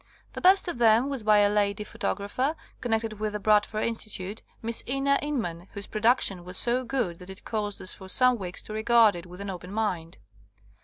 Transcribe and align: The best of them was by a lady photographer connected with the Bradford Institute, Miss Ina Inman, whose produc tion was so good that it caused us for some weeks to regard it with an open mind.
The 0.33 0.41
best 0.41 0.67
of 0.67 0.79
them 0.79 1.09
was 1.11 1.21
by 1.21 1.41
a 1.41 1.49
lady 1.51 1.83
photographer 1.83 2.55
connected 2.79 3.19
with 3.19 3.33
the 3.33 3.39
Bradford 3.39 3.83
Institute, 3.83 4.41
Miss 4.59 4.83
Ina 4.87 5.19
Inman, 5.21 5.67
whose 5.73 5.85
produc 5.85 6.21
tion 6.21 6.43
was 6.43 6.57
so 6.57 6.83
good 6.83 7.19
that 7.19 7.29
it 7.29 7.45
caused 7.45 7.79
us 7.79 7.93
for 7.93 8.09
some 8.09 8.39
weeks 8.39 8.63
to 8.63 8.73
regard 8.73 9.15
it 9.15 9.27
with 9.27 9.41
an 9.41 9.51
open 9.51 9.71
mind. 9.71 10.17